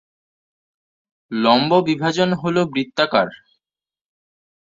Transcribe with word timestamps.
লম্ব 1.31 1.71
বিভাজন 1.87 2.29
হল 2.41 2.55
বৃত্তাকার। 2.73 3.27